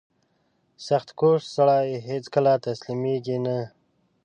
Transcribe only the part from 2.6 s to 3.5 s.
تسلیمېږي